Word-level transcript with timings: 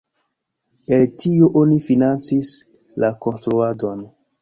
El 0.97 1.03
tio 1.25 1.51
oni 1.63 1.79
financis 1.91 2.53
la 3.07 3.15
konstruadon. 3.27 4.07